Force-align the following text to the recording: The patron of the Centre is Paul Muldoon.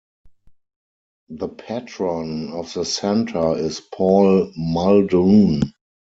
The 1.29 1.47
patron 1.47 2.53
of 2.53 2.73
the 2.73 2.85
Centre 2.85 3.55
is 3.55 3.79
Paul 3.81 4.51
Muldoon. 4.57 5.73